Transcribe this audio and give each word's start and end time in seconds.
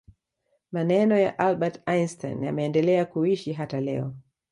maneno 0.71 1.15
ya 1.19 1.39
albert 1.39 1.81
einstein 1.85 2.43
yameendelea 2.43 3.05
kuishi 3.05 3.53
hata 3.53 3.81
leo 3.81 4.13